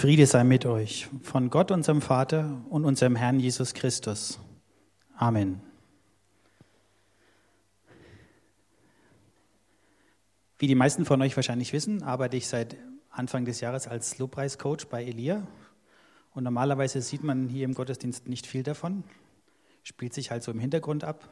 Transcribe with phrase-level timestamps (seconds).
[0.00, 4.40] Friede sei mit euch von Gott, unserem Vater und unserem Herrn Jesus Christus.
[5.14, 5.60] Amen.
[10.58, 12.78] Wie die meisten von euch wahrscheinlich wissen, arbeite ich seit
[13.10, 15.46] Anfang des Jahres als Lobpreiscoach bei Elia.
[16.32, 19.04] Und normalerweise sieht man hier im Gottesdienst nicht viel davon.
[19.82, 21.28] Spielt sich halt so im Hintergrund ab,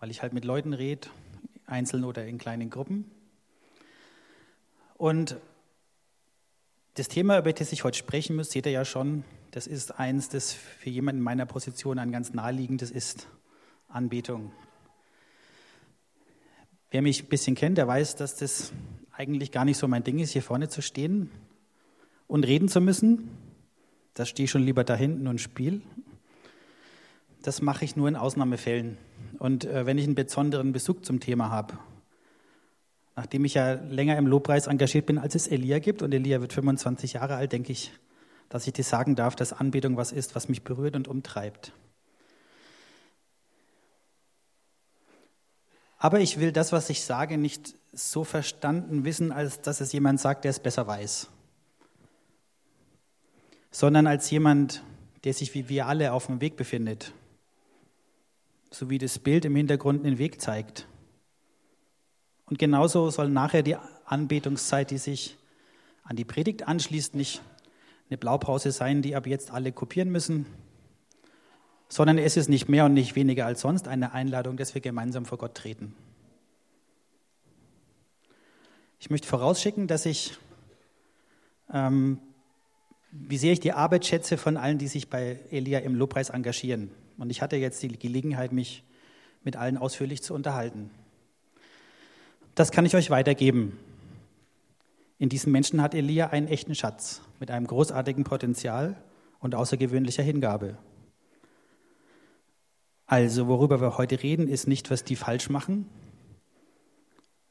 [0.00, 1.08] weil ich halt mit Leuten rede,
[1.64, 3.10] einzeln oder in kleinen Gruppen.
[4.98, 5.38] Und
[7.00, 10.28] das Thema, über das ich heute sprechen muss, seht ihr ja schon, das ist eins,
[10.28, 13.26] das für jemanden in meiner Position ein ganz naheliegendes ist.
[13.88, 14.52] Anbetung.
[16.90, 18.74] Wer mich ein bisschen kennt, der weiß, dass das
[19.12, 21.30] eigentlich gar nicht so mein Ding ist, hier vorne zu stehen
[22.26, 23.30] und reden zu müssen.
[24.12, 25.80] Da stehe ich schon lieber da hinten und spiele.
[27.40, 28.98] Das mache ich nur in Ausnahmefällen.
[29.38, 31.78] Und äh, wenn ich einen besonderen Bezug zum Thema habe,
[33.20, 36.54] Nachdem ich ja länger im Lobpreis engagiert bin, als es Elia gibt, und Elia wird
[36.54, 37.92] 25 Jahre alt, denke ich,
[38.48, 41.74] dass ich dir sagen darf, dass Anbetung was ist, was mich berührt und umtreibt.
[45.98, 50.18] Aber ich will das, was ich sage, nicht so verstanden wissen, als dass es jemand
[50.18, 51.28] sagt, der es besser weiß,
[53.70, 54.82] sondern als jemand,
[55.24, 57.12] der sich wie wir alle auf dem Weg befindet,
[58.70, 60.86] so wie das Bild im Hintergrund den Weg zeigt.
[62.50, 65.36] Und genauso soll nachher die Anbetungszeit, die sich
[66.02, 67.40] an die Predigt anschließt, nicht
[68.08, 70.46] eine Blaupause sein, die ab jetzt alle kopieren müssen,
[71.88, 75.26] sondern es ist nicht mehr und nicht weniger als sonst eine Einladung, dass wir gemeinsam
[75.26, 75.94] vor Gott treten.
[78.98, 80.36] Ich möchte vorausschicken, dass ich,
[81.72, 82.18] ähm,
[83.12, 86.90] wie sehr ich die Arbeit schätze von allen, die sich bei Elia im Lobpreis engagieren.
[87.16, 88.82] Und ich hatte jetzt die Gelegenheit, mich
[89.44, 90.90] mit allen ausführlich zu unterhalten.
[92.60, 93.78] Das kann ich euch weitergeben.
[95.16, 99.02] In diesen Menschen hat Elia einen echten Schatz mit einem großartigen Potenzial
[99.38, 100.76] und außergewöhnlicher Hingabe.
[103.06, 105.88] Also, worüber wir heute reden, ist nicht, was die falsch machen,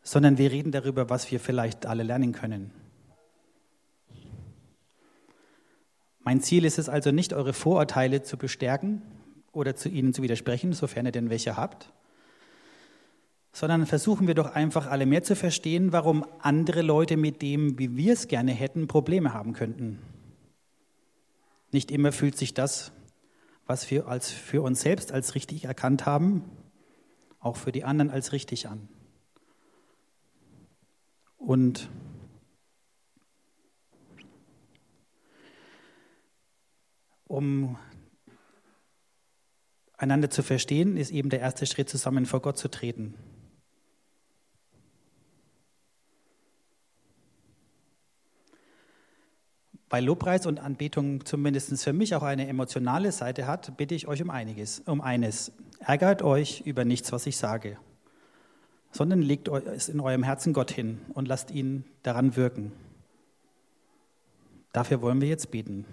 [0.04, 2.70] sondern wir reden darüber, was wir vielleicht alle lernen können.
[6.20, 9.02] Mein Ziel ist es also nicht, eure Vorurteile zu bestärken
[9.54, 11.92] oder zu ihnen zu widersprechen, sofern ihr denn welche habt,
[13.52, 17.98] sondern versuchen wir doch einfach alle mehr zu verstehen, warum andere Leute mit dem, wie
[17.98, 20.00] wir es gerne hätten, Probleme haben könnten.
[21.72, 22.92] Nicht immer fühlt sich das,
[23.66, 26.44] was wir als für uns selbst als richtig erkannt haben,
[27.40, 28.88] auch für die anderen als richtig an.
[31.38, 31.90] Und
[37.26, 37.78] um
[39.98, 43.14] einander zu verstehen, ist eben der erste Schritt, zusammen vor Gott zu treten.
[49.90, 54.22] Weil Lobpreis und Anbetung zumindest für mich auch eine emotionale Seite hat, bitte ich euch
[54.22, 55.52] um einiges, um eines.
[55.80, 57.78] Ärgert euch über nichts, was ich sage,
[58.92, 62.72] sondern legt es in eurem Herzen Gott hin und lasst ihn daran wirken.
[64.74, 65.86] Dafür wollen wir jetzt beten.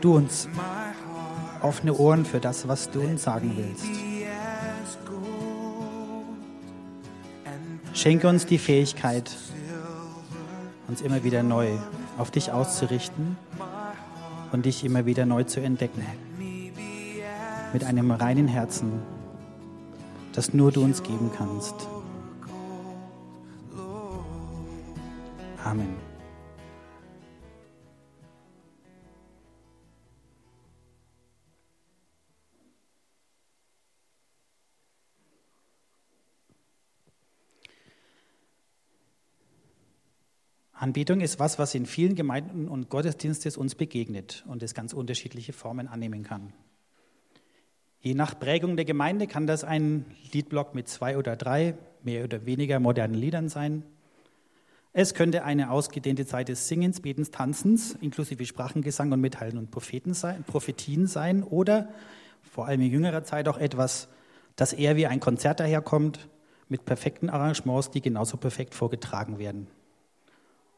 [0.00, 0.48] Du uns
[1.62, 3.86] offene Ohren für das, was du uns sagen willst.
[7.94, 9.36] Schenke uns die Fähigkeit,
[10.86, 11.68] uns immer wieder neu
[12.16, 13.36] auf dich auszurichten
[14.52, 16.04] und dich immer wieder neu zu entdecken.
[17.72, 19.02] Mit einem reinen Herzen,
[20.32, 21.74] das nur du uns geben kannst.
[25.64, 26.07] Amen.
[40.80, 45.52] Anbetung ist was, was in vielen Gemeinden und Gottesdienstes uns begegnet und es ganz unterschiedliche
[45.52, 46.52] Formen annehmen kann.
[48.00, 52.46] Je nach Prägung der Gemeinde kann das ein Liedblock mit zwei oder drei, mehr oder
[52.46, 53.82] weniger modernen Liedern sein.
[54.92, 60.14] Es könnte eine ausgedehnte Zeit des Singens, Betens, Tanzens, inklusive Sprachengesang und Mitteilen und Propheten
[60.14, 61.88] sein, Prophetien sein oder
[62.42, 64.08] vor allem in jüngerer Zeit auch etwas,
[64.54, 66.28] das eher wie ein Konzert daherkommt,
[66.68, 69.66] mit perfekten Arrangements, die genauso perfekt vorgetragen werden.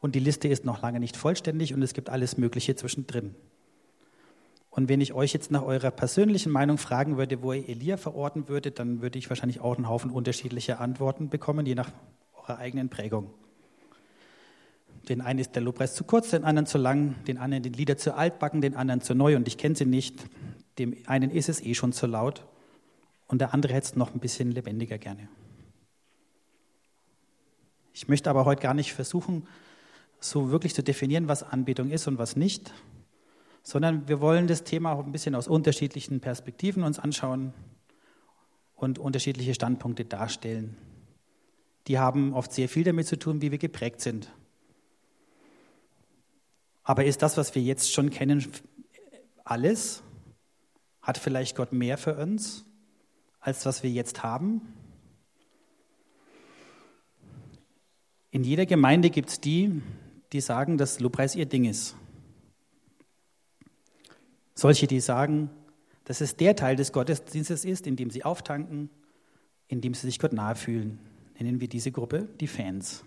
[0.01, 3.35] Und die Liste ist noch lange nicht vollständig und es gibt alles Mögliche zwischendrin.
[4.71, 8.47] Und wenn ich euch jetzt nach eurer persönlichen Meinung fragen würde, wo ihr Elia verorten
[8.47, 11.91] würdet, dann würde ich wahrscheinlich auch einen Haufen unterschiedlicher Antworten bekommen, je nach
[12.33, 13.31] unserer eigenen Prägung.
[15.09, 17.97] Den einen ist der Lobpreis zu kurz, den anderen zu lang, den anderen die Lieder
[17.97, 20.23] zu altbacken, den anderen zu neu und ich kenne sie nicht.
[20.79, 22.45] Dem einen ist es eh schon zu laut
[23.27, 25.27] und der andere hätte es noch ein bisschen lebendiger gerne.
[27.93, 29.47] Ich möchte aber heute gar nicht versuchen,
[30.21, 32.73] so wirklich zu definieren, was Anbetung ist und was nicht,
[33.63, 37.53] sondern wir wollen das Thema auch ein bisschen aus unterschiedlichen Perspektiven uns anschauen
[38.75, 40.77] und unterschiedliche Standpunkte darstellen.
[41.87, 44.31] Die haben oft sehr viel damit zu tun, wie wir geprägt sind.
[46.83, 48.45] Aber ist das, was wir jetzt schon kennen,
[49.43, 50.03] alles?
[51.01, 52.63] Hat vielleicht Gott mehr für uns,
[53.39, 54.61] als was wir jetzt haben?
[58.29, 59.81] In jeder Gemeinde gibt es die,
[60.33, 61.95] die sagen, dass Lobpreis ihr Ding ist.
[64.53, 65.49] Solche, die sagen,
[66.05, 68.89] dass es der Teil des Gottesdienstes ist, in dem sie auftanken,
[69.67, 70.99] in dem sie sich Gott nahe fühlen.
[71.39, 73.03] Nennen wir diese Gruppe die Fans.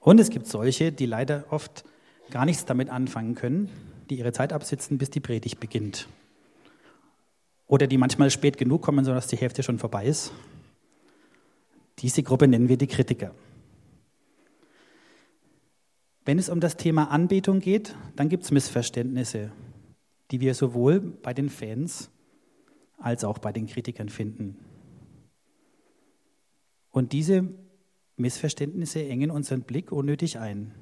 [0.00, 1.84] Und es gibt solche, die leider oft
[2.30, 3.70] gar nichts damit anfangen können,
[4.10, 6.08] die ihre Zeit absitzen, bis die Predigt beginnt.
[7.66, 10.32] Oder die manchmal spät genug kommen, sodass die Hälfte schon vorbei ist.
[11.98, 13.34] Diese Gruppe nennen wir die Kritiker.
[16.26, 19.52] Wenn es um das Thema Anbetung geht, dann gibt es Missverständnisse,
[20.32, 22.10] die wir sowohl bei den Fans
[22.98, 24.56] als auch bei den Kritikern finden.
[26.90, 27.48] Und diese
[28.16, 30.74] Missverständnisse engen unseren Blick unnötig ein.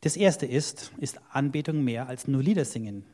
[0.00, 3.04] Das erste ist, ist Anbetung mehr als nur Lieder singen.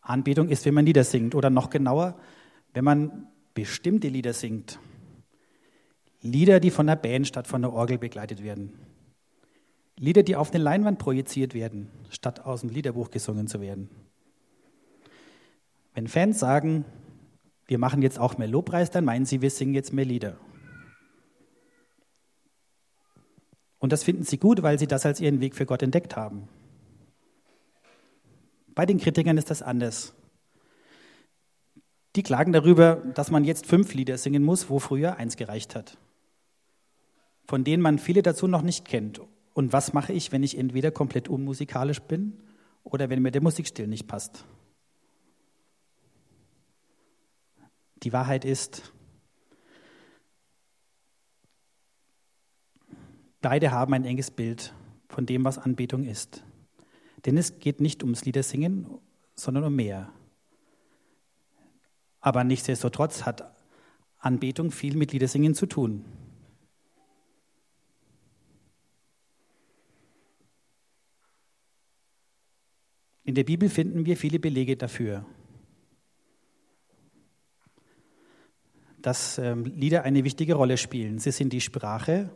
[0.00, 2.18] Anbetung ist, wenn man Lieder singt oder noch genauer,
[2.72, 4.78] wenn man bestimmte Lieder singt.
[6.22, 8.78] Lieder, die von der Band statt von der Orgel begleitet werden.
[9.96, 13.90] Lieder, die auf eine Leinwand projiziert werden, statt aus dem Liederbuch gesungen zu werden.
[15.94, 16.84] Wenn Fans sagen,
[17.66, 20.38] wir machen jetzt auch mehr Lobpreis, dann meinen sie, wir singen jetzt mehr Lieder.
[23.78, 26.48] Und das finden sie gut, weil sie das als ihren Weg für Gott entdeckt haben.
[28.74, 30.14] Bei den Kritikern ist das anders.
[32.16, 35.96] Die klagen darüber, dass man jetzt fünf Lieder singen muss, wo früher eins gereicht hat,
[37.46, 39.20] von denen man viele dazu noch nicht kennt.
[39.54, 42.38] Und was mache ich, wenn ich entweder komplett unmusikalisch bin
[42.82, 44.44] oder wenn mir der Musikstil nicht passt?
[48.02, 48.92] Die Wahrheit ist,
[53.40, 54.72] beide haben ein enges Bild
[55.08, 56.42] von dem, was Anbetung ist.
[57.26, 58.86] Denn es geht nicht ums Liedersingen,
[59.34, 60.12] sondern um mehr.
[62.20, 63.54] Aber nichtsdestotrotz hat
[64.18, 66.04] Anbetung viel mit Liedersingen zu tun.
[73.24, 75.24] In der Bibel finden wir viele Belege dafür,
[78.98, 81.18] dass ähm, Lieder eine wichtige Rolle spielen.
[81.18, 82.30] Sie sind die Sprache,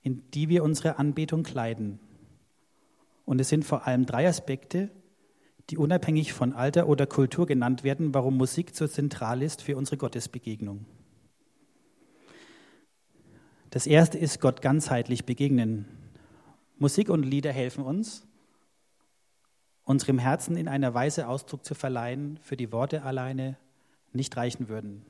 [0.00, 1.98] in die wir unsere Anbetung kleiden.
[3.24, 4.90] Und es sind vor allem drei Aspekte,
[5.72, 9.96] die unabhängig von Alter oder Kultur genannt werden, warum Musik so zentral ist für unsere
[9.96, 10.84] Gottesbegegnung.
[13.70, 15.86] Das erste ist Gott ganzheitlich begegnen.
[16.76, 18.26] Musik und Lieder helfen uns,
[19.84, 23.56] unserem Herzen in einer Weise Ausdruck zu verleihen, für die Worte alleine
[24.12, 25.06] nicht reichen würden.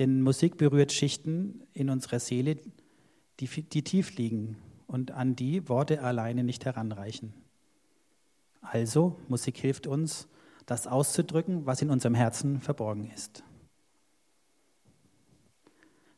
[0.00, 2.56] Denn Musik berührt Schichten in unserer Seele,
[3.38, 4.56] die, die tief liegen
[4.88, 7.34] und an die Worte alleine nicht heranreichen.
[8.60, 10.28] Also, Musik hilft uns,
[10.66, 13.42] das auszudrücken, was in unserem Herzen verborgen ist.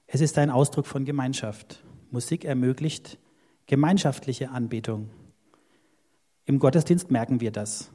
[0.06, 1.82] Es ist ein Ausdruck von Gemeinschaft.
[2.10, 3.18] Musik ermöglicht
[3.66, 5.08] gemeinschaftliche Anbetung.
[6.44, 7.90] Im Gottesdienst merken wir das.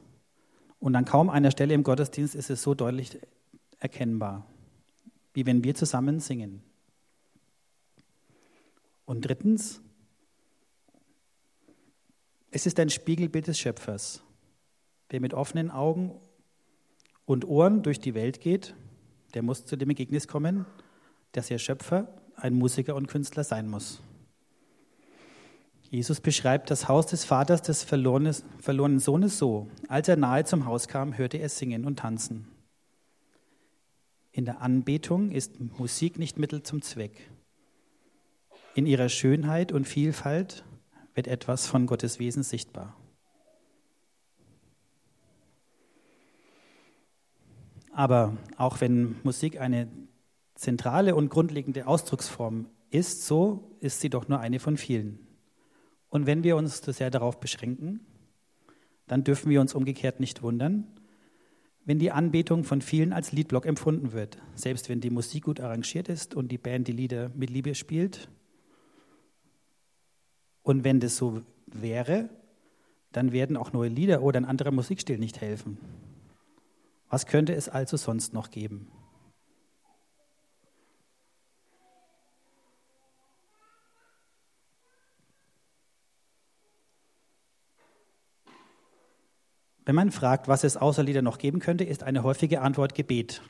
[0.80, 3.18] Und an kaum einer Stelle im Gottesdienst ist es so deutlich
[3.78, 4.46] erkennbar,
[5.34, 6.62] wie wenn wir zusammen singen.
[9.04, 9.80] Und drittens,
[12.50, 14.22] es ist ein Spiegelbild des Schöpfers.
[15.10, 16.12] Wer mit offenen Augen
[17.24, 18.74] und Ohren durch die Welt geht,
[19.34, 20.66] der muss zu dem Ergebnis kommen,
[21.32, 24.00] dass er Schöpfer, ein Musiker und Künstler sein muss.
[25.90, 29.68] Jesus beschreibt das Haus des Vaters des verlorenen Sohnes so.
[29.88, 32.46] Als er nahe zum Haus kam, hörte er singen und tanzen.
[34.30, 37.30] In der Anbetung ist Musik nicht Mittel zum Zweck.
[38.74, 40.62] In ihrer Schönheit und Vielfalt
[41.14, 42.94] wird etwas von Gottes Wesen sichtbar.
[47.98, 49.88] Aber auch wenn Musik eine
[50.54, 55.18] zentrale und grundlegende Ausdrucksform ist, so ist sie doch nur eine von vielen.
[56.08, 57.98] Und wenn wir uns zu sehr darauf beschränken,
[59.08, 60.86] dann dürfen wir uns umgekehrt nicht wundern,
[61.86, 66.08] wenn die Anbetung von vielen als Liedblock empfunden wird, selbst wenn die Musik gut arrangiert
[66.08, 68.28] ist und die Band die Lieder mit Liebe spielt.
[70.62, 72.30] Und wenn das so wäre,
[73.10, 75.78] dann werden auch neue Lieder oder ein anderer Musikstil nicht helfen.
[77.10, 78.90] Was könnte es also sonst noch geben?
[89.88, 93.40] Wenn man fragt, was es außer Lieder noch geben könnte, ist eine häufige Antwort Gebet.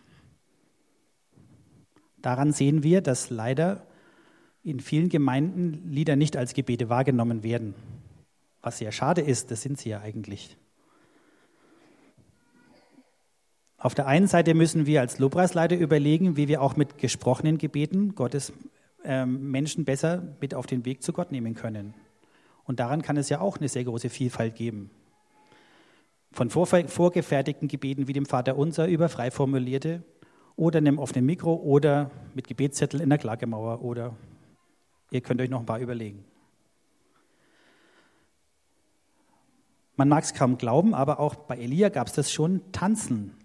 [2.18, 3.88] Daran sehen wir, dass leider
[4.62, 7.74] in vielen Gemeinden Lieder nicht als Gebete wahrgenommen werden.
[8.62, 10.56] Was sehr schade ist, das sind sie ja eigentlich.
[13.80, 18.16] Auf der einen Seite müssen wir als Lobpreisleiter überlegen, wie wir auch mit gesprochenen Gebeten
[18.16, 18.52] Gottes
[19.04, 21.94] äh, Menschen besser mit auf den Weg zu Gott nehmen können.
[22.64, 24.90] Und daran kann es ja auch eine sehr große Vielfalt geben.
[26.32, 30.02] Von vorgefertigten Gebeten wie dem Vater Unser über frei formulierte
[30.56, 34.16] oder einem offenen Mikro oder mit Gebetszettel in der Klagemauer oder
[35.12, 36.24] ihr könnt euch noch ein paar überlegen.
[39.96, 43.37] Man mag es kaum glauben, aber auch bei Elia gab es das schon Tanzen.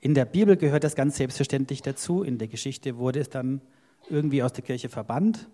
[0.00, 2.22] In der Bibel gehört das ganz selbstverständlich dazu.
[2.22, 3.60] In der Geschichte wurde es dann
[4.08, 5.48] irgendwie aus der Kirche verbannt.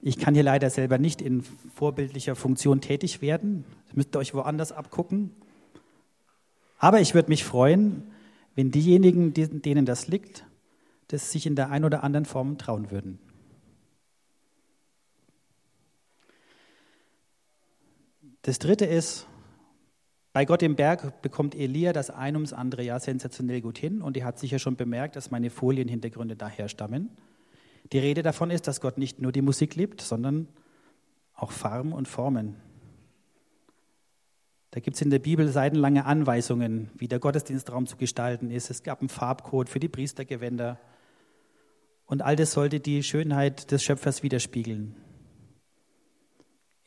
[0.00, 1.42] Ich kann hier leider selber nicht in
[1.74, 3.64] vorbildlicher Funktion tätig werden.
[3.86, 5.30] Das müsst ihr euch woanders abgucken.
[6.78, 8.10] Aber ich würde mich freuen,
[8.56, 10.44] wenn diejenigen, denen das liegt,
[11.08, 13.18] das sich in der einen oder anderen Form trauen würden.
[18.42, 19.28] Das dritte ist,
[20.32, 24.16] bei Gott im Berg bekommt Elia das ein ums andere Jahr sensationell gut hin und
[24.16, 27.10] er hat sicher schon bemerkt, dass meine Folienhintergründe daher stammen.
[27.92, 30.48] Die Rede davon ist, dass Gott nicht nur die Musik liebt, sondern
[31.34, 32.56] auch Farben und Formen.
[34.70, 38.70] Da gibt es in der Bibel seitenlange Anweisungen, wie der Gottesdienstraum zu gestalten ist.
[38.70, 40.80] Es gab einen Farbcode für die Priestergewänder.
[42.06, 44.96] Und all das sollte die Schönheit des Schöpfers widerspiegeln.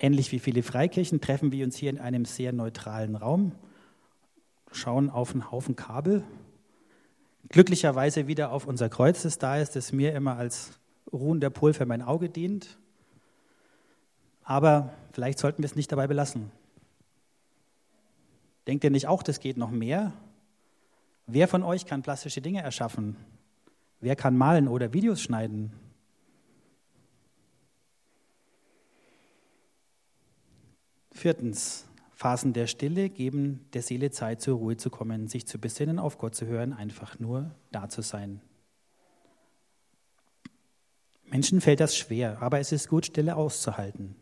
[0.06, 3.54] Ähnlich wie viele Freikirchen treffen wir uns hier in einem sehr neutralen Raum,
[4.72, 6.24] schauen auf einen Haufen Kabel,
[7.50, 10.78] glücklicherweise wieder auf unser Kreuz, das da ist, das mir immer als
[11.12, 12.78] ruhender Pol für mein Auge dient.
[14.44, 16.52] Aber vielleicht sollten wir es nicht dabei belassen.
[18.68, 20.14] Denkt ihr nicht auch, das geht noch mehr?
[21.26, 23.16] Wer von euch kann plastische Dinge erschaffen?
[24.02, 25.72] Wer kann malen oder Videos schneiden?
[31.16, 35.98] Viertens, Phasen der Stille geben der Seele Zeit, zur Ruhe zu kommen, sich zu besinnen,
[35.98, 38.42] auf Gott zu hören, einfach nur da zu sein.
[41.24, 44.18] Menschen fällt das schwer, aber es ist gut, Stille auszuhalten.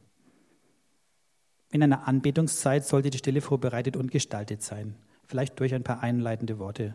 [1.72, 4.96] In einer Anbetungszeit sollte die Stille vorbereitet und gestaltet sein,
[5.26, 6.94] vielleicht durch ein paar einleitende Worte,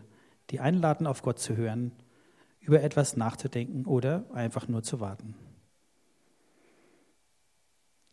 [0.49, 1.91] die einladen, auf Gott zu hören,
[2.61, 5.35] über etwas nachzudenken oder einfach nur zu warten.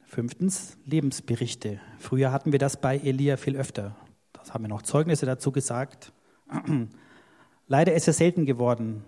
[0.06, 1.80] Fünftens, Lebensberichte.
[1.98, 3.96] Früher hatten wir das bei Elia viel öfter.
[4.32, 6.12] Das haben wir noch Zeugnisse dazu gesagt.
[7.66, 9.04] Leider ist es selten geworden.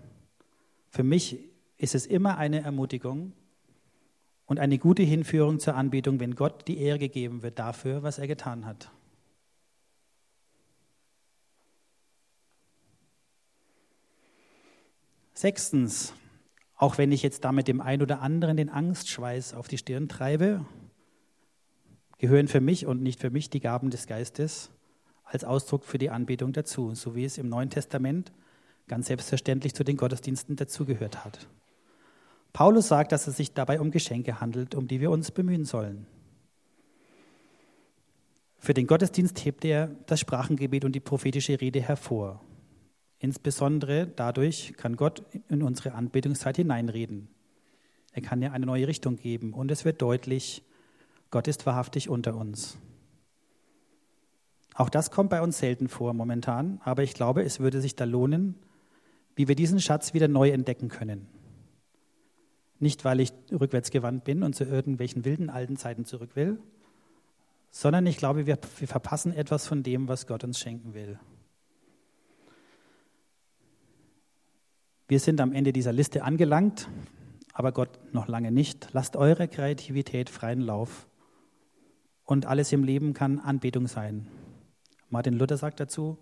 [0.89, 1.39] Für mich
[1.77, 3.31] ist es immer eine Ermutigung
[4.45, 8.27] und eine gute Hinführung zur Anbetung, wenn Gott die Ehre gegeben wird dafür, was er
[8.27, 8.91] getan hat.
[15.33, 16.13] Sechstens,
[16.75, 20.65] auch wenn ich jetzt damit dem einen oder anderen den Angstschweiß auf die Stirn treibe,
[22.19, 24.69] gehören für mich und nicht für mich die Gaben des Geistes
[25.23, 28.31] als Ausdruck für die Anbetung dazu, so wie es im Neuen Testament
[28.87, 31.47] ganz selbstverständlich zu den Gottesdiensten dazugehört hat.
[32.51, 36.07] Paulus sagt, dass es sich dabei um Geschenke handelt, um die wir uns bemühen sollen.
[38.57, 42.41] Für den Gottesdienst hebt er das Sprachengebet und die prophetische Rede hervor.
[43.19, 47.29] Insbesondere dadurch kann Gott in unsere Anbetungszeit hineinreden.
[48.11, 50.63] Er kann ja eine neue Richtung geben und es wird deutlich,
[51.31, 52.77] Gott ist wahrhaftig unter uns.
[54.73, 58.05] Auch das kommt bei uns selten vor momentan, aber ich glaube, es würde sich da
[58.05, 58.55] lohnen,
[59.35, 61.27] wie wir diesen Schatz wieder neu entdecken können.
[62.79, 66.59] Nicht, weil ich rückwärtsgewandt bin und zu irgendwelchen wilden alten Zeiten zurück will,
[67.71, 71.19] sondern ich glaube, wir, wir verpassen etwas von dem, was Gott uns schenken will.
[75.09, 76.87] Wir sind am Ende dieser Liste angelangt,
[77.51, 78.87] aber Gott noch lange nicht.
[78.93, 81.08] Lasst eure Kreativität freien Lauf.
[82.29, 84.27] Und alles im Leben kann Anbetung sein.
[85.09, 86.19] Martin Luther sagt dazu,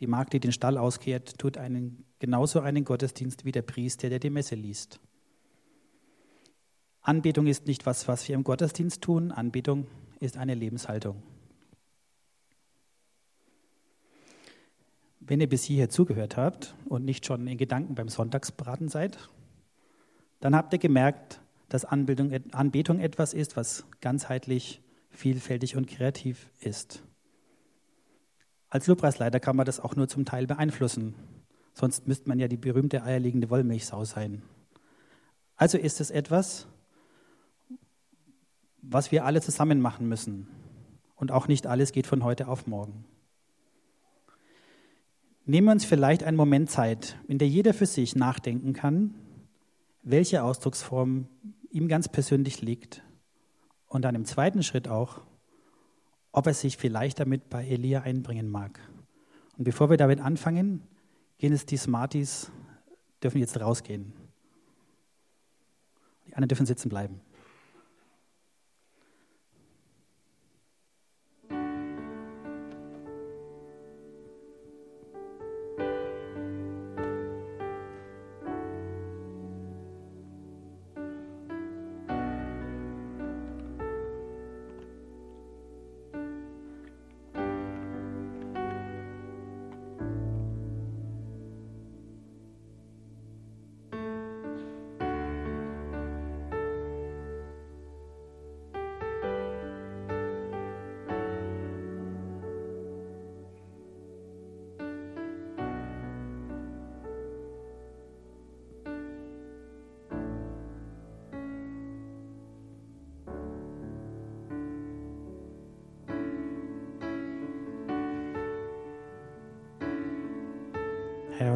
[0.00, 4.20] die Magd, die den Stall auskehrt, tut einen, genauso einen Gottesdienst wie der Priester, der
[4.20, 5.00] die Messe liest.
[7.02, 9.32] Anbetung ist nicht was, was wir im Gottesdienst tun.
[9.32, 9.86] Anbetung
[10.18, 11.22] ist eine Lebenshaltung.
[15.20, 19.28] Wenn ihr bis hierher zugehört habt und nicht schon in Gedanken beim Sonntagsbraten seid,
[20.40, 22.30] dann habt ihr gemerkt, dass Anbetung
[22.98, 27.02] etwas ist, was ganzheitlich, vielfältig und kreativ ist.
[28.68, 31.14] Als Lobpreisleiter kann man das auch nur zum Teil beeinflussen.
[31.74, 34.42] Sonst müsste man ja die berühmte eierlegende Wollmilchsau sein.
[35.56, 36.66] Also ist es etwas,
[38.82, 40.48] was wir alle zusammen machen müssen.
[41.16, 43.04] Und auch nicht alles geht von heute auf morgen.
[45.44, 49.14] Nehmen wir uns vielleicht einen Moment Zeit, in der jeder für sich nachdenken kann,
[50.02, 51.26] welche Ausdrucksform
[51.70, 53.02] ihm ganz persönlich liegt.
[53.90, 55.20] Und dann im zweiten Schritt auch,
[56.30, 58.78] ob er sich vielleicht damit bei Elia einbringen mag.
[59.58, 60.86] Und bevor wir damit anfangen,
[61.38, 62.52] gehen es die Smarties,
[63.20, 64.12] dürfen jetzt rausgehen.
[66.28, 67.20] Die anderen dürfen sitzen bleiben.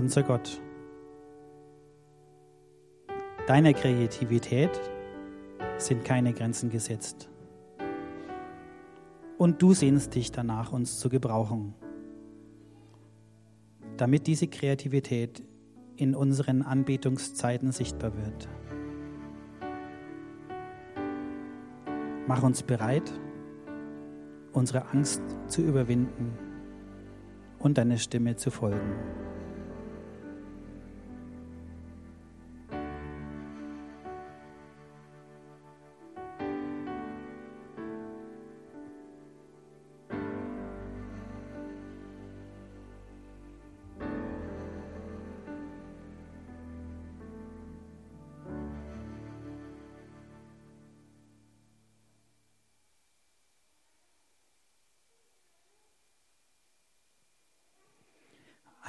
[0.04, 0.61] Unser Gott.
[3.46, 4.78] Deiner Kreativität
[5.78, 7.30] sind keine Grenzen gesetzt.
[9.38, 11.73] Und du sehnst dich danach, uns zu gebrauchen,
[13.96, 15.42] damit diese Kreativität
[15.96, 18.46] in unseren Anbetungszeiten sichtbar wird.
[22.26, 23.11] Mach uns bereit,
[24.52, 26.37] unsere Angst zu überwinden
[27.59, 29.24] und deiner Stimme zu folgen.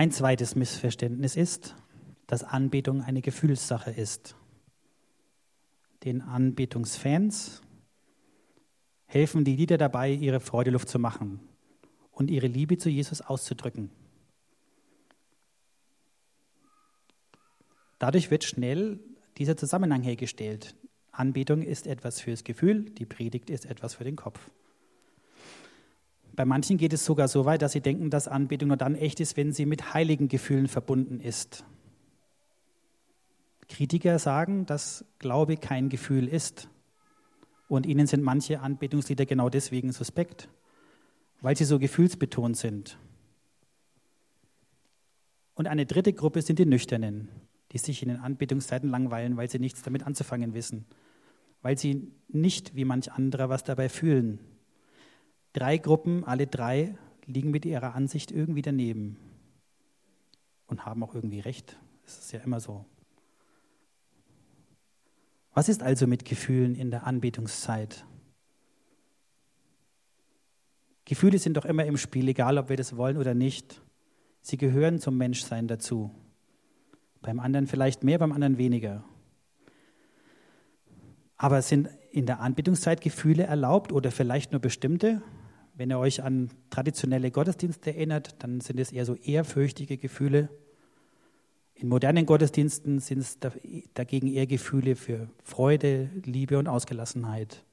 [0.05, 1.75] Ein zweites Missverständnis ist,
[2.27, 4.35] dass Anbetung eine Gefühlssache ist.
[6.03, 7.63] Den Anbetungsfans
[9.07, 11.39] helfen die Lieder dabei, ihre Freude Luft zu machen
[12.11, 13.89] und ihre Liebe zu Jesus auszudrücken.
[17.97, 18.99] Dadurch wird schnell
[19.39, 20.75] dieser Zusammenhang hergestellt.
[21.13, 24.51] Anbetung ist etwas fürs Gefühl, die Predigt ist etwas für den Kopf.
[26.35, 29.19] Bei manchen geht es sogar so weit, dass sie denken, dass Anbetung nur dann echt
[29.21, 31.63] ist, wenn sie mit heiligen Gefühlen verbunden ist.
[33.69, 36.69] Kritiker sagen, dass Glaube kein Gefühl ist.
[37.67, 40.49] Und ihnen sind manche Anbetungslieder genau deswegen suspekt,
[41.41, 42.99] weil sie so gefühlsbetont sind.
[45.55, 47.29] Und eine dritte Gruppe sind die Nüchternen,
[47.71, 50.85] die sich in den Anbetungszeiten langweilen, weil sie nichts damit anzufangen wissen,
[51.61, 54.39] weil sie nicht wie manch anderer was dabei fühlen,
[55.55, 59.15] Drei Gruppen, alle drei liegen mit ihrer Ansicht irgendwie daneben
[60.67, 61.79] und haben auch irgendwie recht.
[62.03, 62.83] Das ist ja immer so.
[65.53, 68.05] Was ist also mit Gefühlen in der Anbetungszeit?
[71.05, 73.81] Gefühle sind doch immer im Spiel, egal ob wir das wollen oder nicht.
[74.41, 76.11] Sie gehören zum Menschsein dazu.
[77.21, 79.05] Beim anderen vielleicht mehr, beim anderen weniger.
[81.37, 85.21] Aber sind in der Anbetungszeit Gefühle erlaubt oder vielleicht nur bestimmte?
[85.77, 90.49] Wenn ihr euch an traditionelle Gottesdienste erinnert, dann sind es eher so ehrfürchtige Gefühle.
[91.73, 93.37] In modernen Gottesdiensten sind es
[93.93, 97.65] dagegen eher Gefühle für Freude, Liebe und Ausgelassenheit.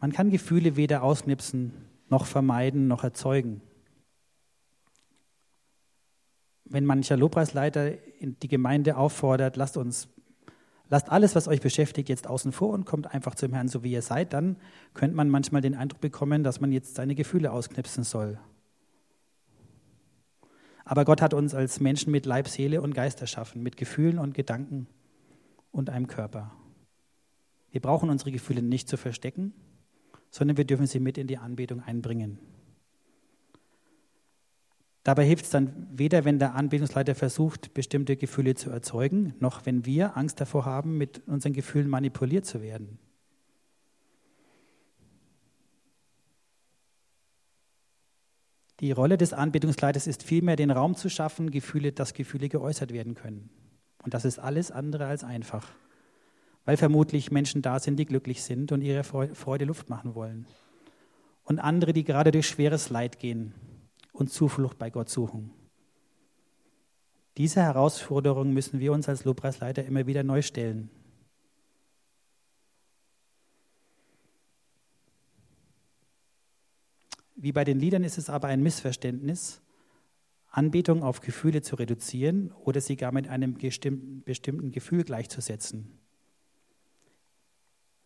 [0.00, 1.72] Man kann Gefühle weder ausknipsen,
[2.08, 3.62] noch vermeiden, noch erzeugen.
[6.66, 10.08] Wenn mancher Lobpreisleiter die Gemeinde auffordert, lasst uns
[10.94, 13.90] Lasst alles, was euch beschäftigt, jetzt außen vor und kommt einfach zum Herrn, so wie
[13.90, 14.32] ihr seid.
[14.32, 14.54] Dann
[14.92, 18.38] könnte man manchmal den Eindruck bekommen, dass man jetzt seine Gefühle ausknipsen soll.
[20.84, 24.34] Aber Gott hat uns als Menschen mit Leib, Seele und Geist erschaffen, mit Gefühlen und
[24.34, 24.86] Gedanken
[25.72, 26.52] und einem Körper.
[27.72, 29.52] Wir brauchen unsere Gefühle nicht zu verstecken,
[30.30, 32.38] sondern wir dürfen sie mit in die Anbetung einbringen.
[35.04, 39.84] Dabei hilft es dann weder, wenn der Anbetungsleiter versucht, bestimmte Gefühle zu erzeugen, noch wenn
[39.84, 42.98] wir Angst davor haben, mit unseren Gefühlen manipuliert zu werden.
[48.80, 53.14] Die Rolle des Anbetungsleiters ist vielmehr, den Raum zu schaffen, Gefühle, dass Gefühle geäußert werden
[53.14, 53.50] können.
[54.02, 55.68] Und das ist alles andere als einfach,
[56.64, 60.46] weil vermutlich Menschen da sind, die glücklich sind und ihre Freude Luft machen wollen.
[61.44, 63.52] Und andere, die gerade durch schweres Leid gehen
[64.14, 65.50] und Zuflucht bei Gott suchen.
[67.36, 70.88] Diese Herausforderung müssen wir uns als Lobpreisleiter immer wieder neu stellen.
[77.34, 79.60] Wie bei den Liedern ist es aber ein Missverständnis,
[80.48, 85.98] Anbetung auf Gefühle zu reduzieren oder sie gar mit einem bestimmten Gefühl gleichzusetzen.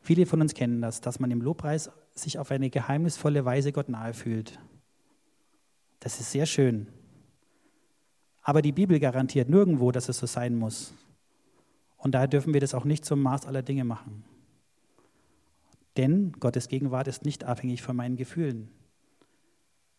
[0.01, 3.91] Viele von uns kennen das, dass man im Lobpreis sich auf eine geheimnisvolle Weise Gott
[3.91, 4.59] nahe fühlt.
[6.01, 6.87] Das ist sehr schön.
[8.43, 10.95] Aber die Bibel garantiert nirgendwo, dass es so sein muss.
[11.97, 14.25] Und daher dürfen wir das auch nicht zum Maß aller Dinge machen.
[15.97, 18.69] Denn Gottes Gegenwart ist nicht abhängig von meinen Gefühlen.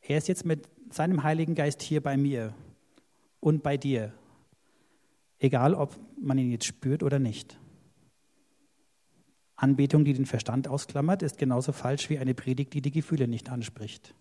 [0.01, 2.53] Er ist jetzt mit seinem Heiligen Geist hier bei mir
[3.41, 4.13] und bei dir.
[5.39, 7.59] Egal, ob man ihn jetzt spürt oder nicht.
[9.55, 13.49] Anbetung, die den Verstand ausklammert, ist genauso falsch wie eine Predigt, die die Gefühle nicht
[13.49, 14.15] anspricht.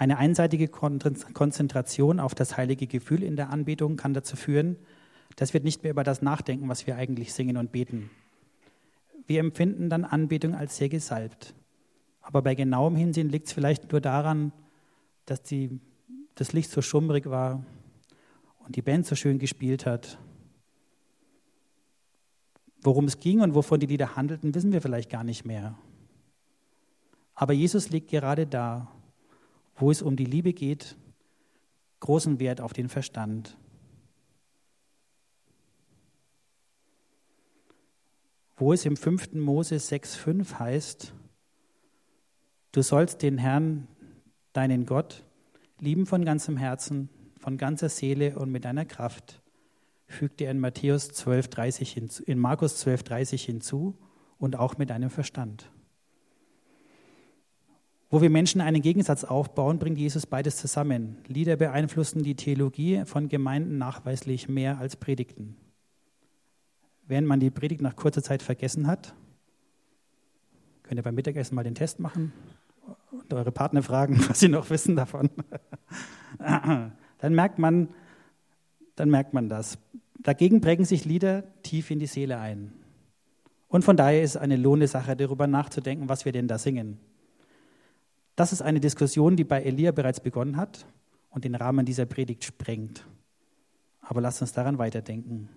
[0.00, 4.78] Eine einseitige Konzentration auf das heilige Gefühl in der Anbetung kann dazu führen,
[5.36, 8.08] dass wir nicht mehr über das nachdenken, was wir eigentlich singen und beten.
[9.26, 11.52] Wir empfinden dann Anbetung als sehr gesalbt.
[12.22, 14.52] Aber bei genauem Hinsehen liegt es vielleicht nur daran,
[15.26, 15.78] dass die,
[16.34, 17.62] das Licht so schummrig war
[18.64, 20.16] und die Band so schön gespielt hat.
[22.80, 25.76] Worum es ging und wovon die Lieder handelten, wissen wir vielleicht gar nicht mehr.
[27.34, 28.90] Aber Jesus liegt gerade da
[29.80, 30.96] wo es um die Liebe geht,
[32.00, 33.56] großen Wert auf den Verstand.
[38.56, 39.32] Wo es im 5.
[39.34, 41.14] Mose 6,5 heißt,
[42.72, 43.88] du sollst den Herrn,
[44.52, 45.24] deinen Gott,
[45.78, 49.40] lieben von ganzem Herzen, von ganzer Seele und mit deiner Kraft,
[50.06, 53.96] fügt er in Matthäus 12,30 hinzu, in Markus 12,30 hinzu
[54.36, 55.70] und auch mit deinem Verstand.
[58.12, 61.18] Wo wir Menschen einen Gegensatz aufbauen, bringt Jesus beides zusammen.
[61.28, 65.56] Lieder beeinflussen die Theologie von Gemeinden nachweislich mehr als Predigten.
[67.06, 69.14] Während man die Predigt nach kurzer Zeit vergessen hat,
[70.82, 72.32] könnt ihr beim Mittagessen mal den Test machen
[73.12, 75.30] und eure Partner fragen, was sie noch wissen davon.
[76.38, 77.90] dann merkt man,
[78.96, 79.78] dann merkt man das.
[80.18, 82.72] Dagegen prägen sich Lieder tief in die Seele ein.
[83.68, 86.98] Und von daher ist es eine lohnende Sache, darüber nachzudenken, was wir denn da singen.
[88.36, 90.86] Das ist eine Diskussion, die bei Elia bereits begonnen hat
[91.30, 93.06] und den Rahmen dieser Predigt sprengt.
[94.00, 95.48] Aber lasst uns daran weiterdenken.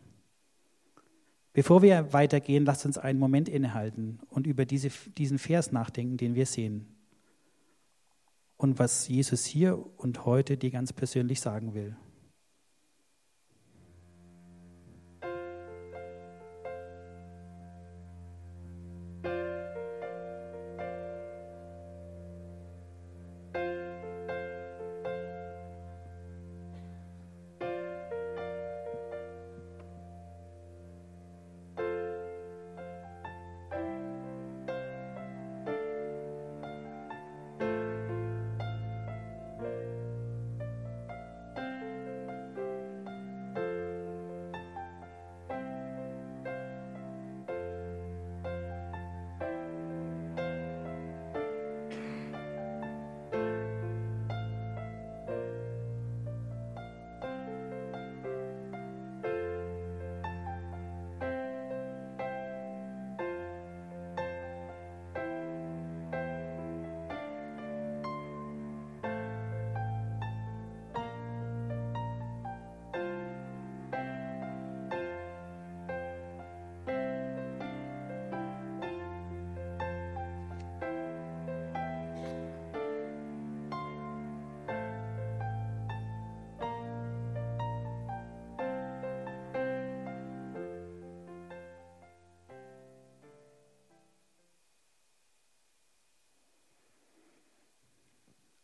[1.54, 6.34] Bevor wir weitergehen, lasst uns einen Moment innehalten und über diese, diesen Vers nachdenken, den
[6.34, 6.88] wir sehen.
[8.58, 11.96] Und was Jesus hier und heute dir ganz persönlich sagen will.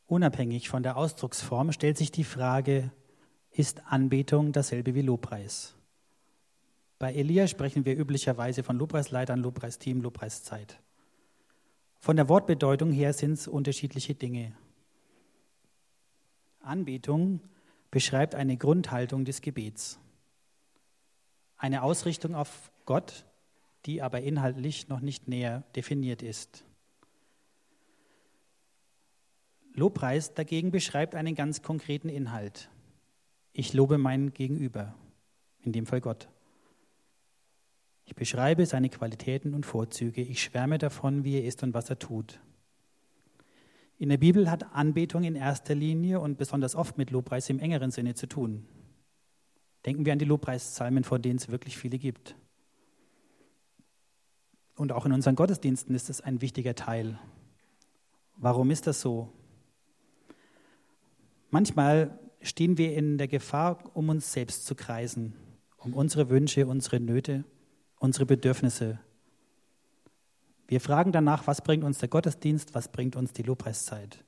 [0.10, 2.91] Unabhängig von der Ausdrucksform stellt sich die Frage,
[3.52, 5.76] ist Anbetung dasselbe wie Lobpreis?
[6.98, 10.80] Bei Elia sprechen wir üblicherweise von Lobpreisleitern, Lobpreisteam, Lobpreiszeit.
[12.00, 14.54] Von der Wortbedeutung her sind es unterschiedliche Dinge.
[16.62, 17.41] Anbetung
[17.91, 20.00] beschreibt eine Grundhaltung des Gebets.
[21.56, 23.26] Eine Ausrichtung auf Gott,
[23.86, 26.63] die aber inhaltlich noch nicht näher definiert ist.
[29.79, 32.69] Lobpreis dagegen beschreibt einen ganz konkreten Inhalt.
[33.53, 34.93] Ich lobe meinen Gegenüber,
[35.63, 36.29] in dem Fall Gott.
[38.05, 40.21] Ich beschreibe seine Qualitäten und Vorzüge.
[40.21, 42.39] Ich schwärme davon, wie er ist und was er tut.
[43.97, 47.91] In der Bibel hat Anbetung in erster Linie und besonders oft mit Lobpreis im engeren
[47.91, 48.65] Sinne zu tun.
[49.85, 52.35] Denken wir an die Lobpreispsalmen, von denen es wirklich viele gibt.
[54.75, 57.19] Und auch in unseren Gottesdiensten ist es ein wichtiger Teil.
[58.37, 59.33] Warum ist das so?
[61.49, 65.33] Manchmal stehen wir in der Gefahr, um uns selbst zu kreisen,
[65.77, 67.43] um unsere Wünsche, unsere Nöte
[67.99, 68.99] unsere Bedürfnisse.
[70.67, 74.23] Wir fragen danach, was bringt uns der Gottesdienst, was bringt uns die Lobpreiszeit.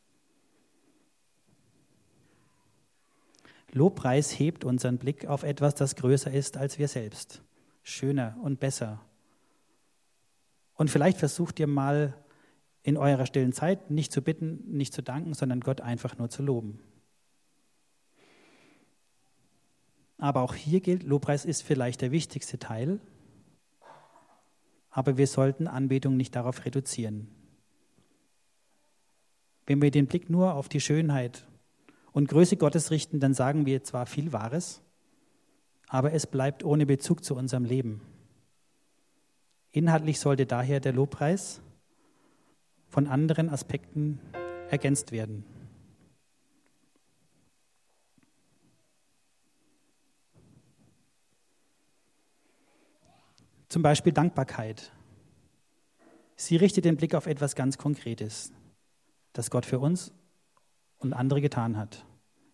[3.72, 7.42] Lobpreis hebt unseren Blick auf etwas, das größer ist als wir selbst,
[7.84, 9.00] schöner und besser.
[10.74, 12.18] Und vielleicht versucht ihr mal
[12.84, 16.44] in eurer stillen Zeit nicht zu bitten, nicht zu danken, sondern Gott einfach nur zu
[16.44, 16.80] loben.
[20.22, 23.00] Aber auch hier gilt, Lobpreis ist vielleicht der wichtigste Teil,
[24.92, 27.28] aber wir sollten Anbetung nicht darauf reduzieren.
[29.66, 31.48] Wenn wir den Blick nur auf die Schönheit
[32.12, 34.84] und Größe Gottes richten, dann sagen wir zwar viel Wahres,
[35.88, 38.02] aber es bleibt ohne Bezug zu unserem Leben.
[39.72, 41.62] Inhaltlich sollte daher der Lobpreis
[42.90, 44.20] von anderen Aspekten
[44.70, 45.46] ergänzt werden.
[53.72, 54.92] Zum Beispiel Dankbarkeit.
[56.36, 58.52] Sie richtet den Blick auf etwas ganz Konkretes,
[59.32, 60.12] das Gott für uns
[60.98, 62.06] und andere getan hat.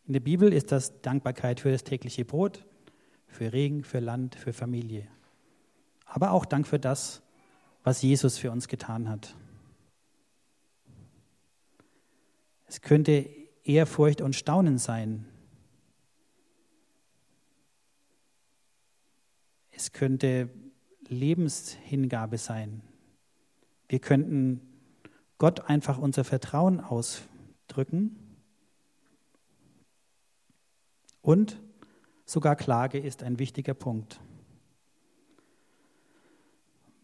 [0.05, 2.67] In der Bibel ist das Dankbarkeit für das tägliche Brot,
[3.25, 5.07] für Regen, für Land, für Familie.
[6.05, 7.23] Aber auch Dank für das,
[7.83, 9.35] was Jesus für uns getan hat.
[12.67, 13.27] Es könnte
[13.63, 15.25] Ehrfurcht und Staunen sein.
[19.71, 20.51] Es könnte
[21.09, 22.81] Lebenshingabe sein.
[23.87, 24.61] Wir könnten
[25.37, 28.15] Gott einfach unser Vertrauen ausdrücken.
[31.21, 31.59] Und
[32.25, 34.19] sogar Klage ist ein wichtiger Punkt.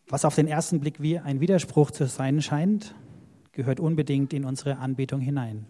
[0.07, 2.93] Was auf den ersten Blick wie ein Widerspruch zu sein scheint,
[3.51, 5.65] gehört unbedingt in unsere Anbetung hinein.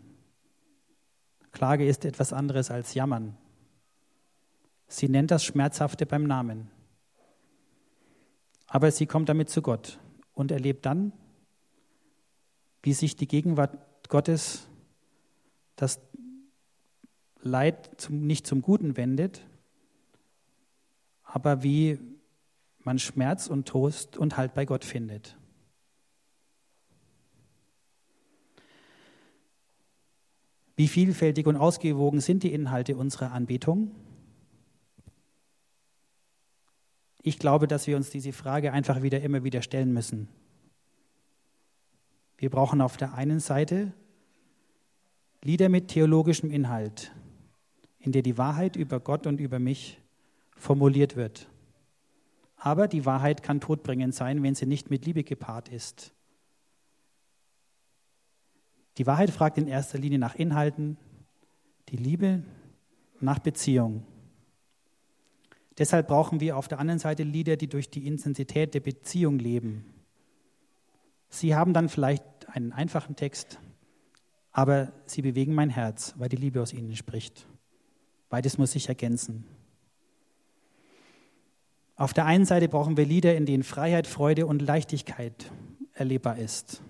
[1.51, 3.37] Klage ist etwas anderes als Jammern.
[4.87, 6.69] Sie nennt das Schmerzhafte beim Namen.
[8.73, 9.99] Aber sie kommt damit zu Gott
[10.33, 11.13] und erlebt dann,
[12.81, 13.77] wie sich die Gegenwart
[14.09, 14.67] Gottes
[15.75, 15.99] das
[17.39, 19.45] Leid zum, nicht zum Guten wendet,
[21.21, 21.99] aber wie
[22.79, 25.37] man Schmerz und Trost und Halt bei Gott findet.
[30.75, 33.91] Wie vielfältig und ausgewogen sind die Inhalte unserer Anbetung?
[37.23, 40.27] Ich glaube, dass wir uns diese Frage einfach wieder immer wieder stellen müssen.
[42.37, 43.93] Wir brauchen auf der einen Seite
[45.41, 47.11] Lieder mit theologischem Inhalt,
[47.99, 49.99] in der die Wahrheit über Gott und über mich
[50.55, 51.49] formuliert wird.
[52.55, 56.13] Aber die Wahrheit kann todbringend sein, wenn sie nicht mit Liebe gepaart ist.
[58.97, 60.97] Die Wahrheit fragt in erster Linie nach Inhalten,
[61.89, 62.43] die Liebe
[63.19, 64.05] nach Beziehung.
[65.77, 69.85] Deshalb brauchen wir auf der anderen Seite Lieder, die durch die Intensität der Beziehung leben.
[71.29, 73.59] Sie haben dann vielleicht einen einfachen Text,
[74.51, 77.47] aber sie bewegen mein Herz, weil die Liebe aus ihnen spricht.
[78.29, 79.45] Beides muss sich ergänzen.
[81.95, 85.51] Auf der einen Seite brauchen wir Lieder, in denen Freiheit, Freude und Leichtigkeit
[85.93, 86.81] erlebbar ist.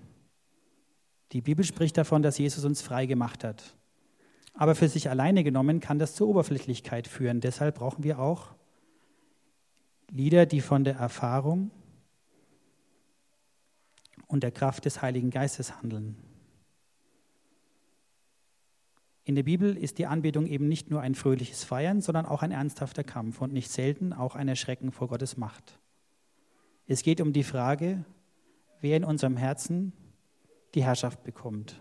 [1.31, 3.75] Die Bibel spricht davon, dass Jesus uns frei gemacht hat.
[4.53, 7.41] Aber für sich alleine genommen kann das zur Oberflächlichkeit führen.
[7.41, 8.53] Deshalb brauchen wir auch
[10.11, 11.71] Lieder, die von der Erfahrung
[14.27, 16.17] und der Kraft des Heiligen Geistes handeln.
[19.25, 22.51] In der Bibel ist die Anbetung eben nicht nur ein fröhliches Feiern, sondern auch ein
[22.51, 25.79] ernsthafter Kampf und nicht selten auch ein Erschrecken vor Gottes Macht.
[26.87, 28.03] Es geht um die Frage,
[28.81, 29.93] wer in unserem Herzen
[30.75, 31.79] die Herrschaft bekommt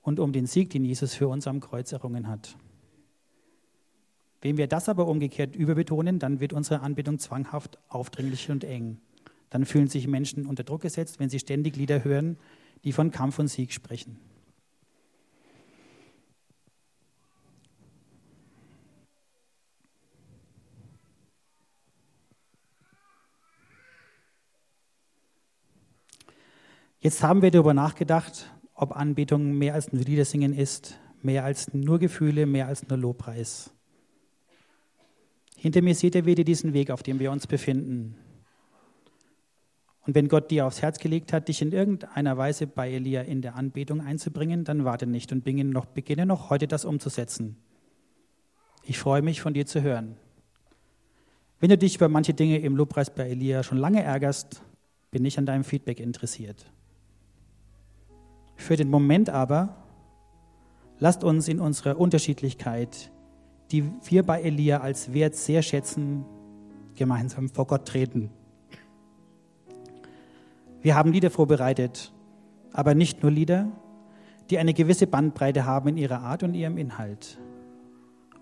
[0.00, 2.56] und um den Sieg, den Jesus für uns am Kreuz errungen hat.
[4.42, 8.98] Wenn wir das aber umgekehrt überbetonen, dann wird unsere Anbetung zwanghaft, aufdringlich und eng.
[9.50, 12.36] Dann fühlen sich Menschen unter Druck gesetzt, wenn sie ständig Lieder hören,
[12.82, 14.18] die von Kampf und Sieg sprechen.
[26.98, 32.00] Jetzt haben wir darüber nachgedacht, ob Anbetung mehr als nur Liedersingen ist, mehr als nur
[32.00, 33.72] Gefühle, mehr als nur Lobpreis.
[35.62, 38.16] Hinter mir seht ihr wieder diesen Weg, auf dem wir uns befinden.
[40.04, 43.42] Und wenn Gott dir aufs Herz gelegt hat, dich in irgendeiner Weise bei Elia in
[43.42, 47.58] der Anbetung einzubringen, dann warte nicht und beginne noch, beginne noch heute das umzusetzen.
[48.82, 50.16] Ich freue mich, von dir zu hören.
[51.60, 54.62] Wenn du dich über manche Dinge im Lobpreis bei Elia schon lange ärgerst,
[55.12, 56.66] bin ich an deinem Feedback interessiert.
[58.56, 59.86] Für den Moment aber,
[60.98, 63.12] lasst uns in unserer Unterschiedlichkeit,
[63.72, 66.24] die wir bei Elia als Wert sehr schätzen,
[66.94, 68.30] gemeinsam vor Gott treten.
[70.82, 72.12] Wir haben Lieder vorbereitet,
[72.72, 73.68] aber nicht nur Lieder,
[74.50, 77.38] die eine gewisse Bandbreite haben in ihrer Art und ihrem Inhalt.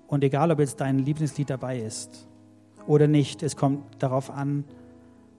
[0.08, 2.26] Und egal, ob jetzt dein Lieblingslied dabei ist
[2.88, 4.64] oder nicht, es kommt darauf an,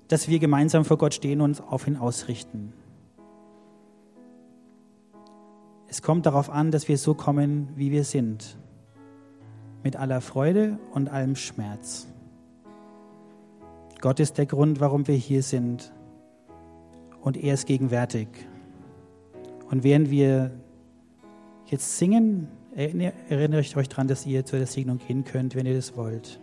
[0.08, 2.72] dass wir gemeinsam vor Gott stehen und uns auf ihn ausrichten.
[5.88, 8.58] Es kommt darauf an, dass wir so kommen, wie wir sind.
[9.84, 12.08] Mit aller Freude und allem Schmerz.
[14.00, 15.92] Gott ist der Grund, warum wir hier sind.
[17.22, 18.28] Und er ist gegenwärtig.
[19.70, 20.52] Und während wir
[21.68, 25.96] jetzt singen, erinnere ich euch daran, dass ihr zur Segnung gehen könnt, wenn ihr das
[25.96, 26.40] wollt.